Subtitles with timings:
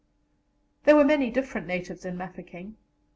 [0.85, 2.75] There were many different natives in Mafeking.